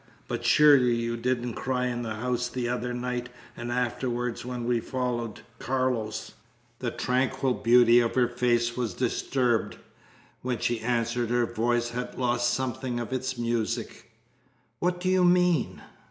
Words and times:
But 0.27 0.43
surely 0.43 0.95
you 0.95 1.15
didn't 1.15 1.53
cry 1.53 1.85
in 1.85 2.01
the 2.01 2.15
house 2.15 2.47
the 2.49 2.67
other 2.67 2.91
night 2.91 3.29
and 3.55 3.71
afterward 3.71 4.39
when 4.43 4.63
we 4.65 4.79
followed 4.79 5.41
Carlos!" 5.59 6.31
The 6.79 6.89
tranquil 6.89 7.53
beauty 7.53 7.99
of 7.99 8.15
her 8.15 8.27
face 8.27 8.75
was 8.75 8.95
disturbed. 8.95 9.77
When 10.41 10.57
she 10.57 10.79
answered 10.79 11.29
her 11.29 11.45
voice 11.45 11.89
had 11.89 12.17
lost 12.17 12.51
something 12.51 12.99
of 12.99 13.13
its 13.13 13.37
music: 13.37 14.09
"What 14.79 14.99
do 14.99 15.07
you 15.07 15.23
mean?" 15.23 15.83